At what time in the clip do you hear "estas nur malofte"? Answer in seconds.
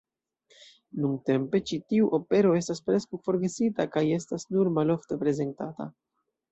4.21-5.25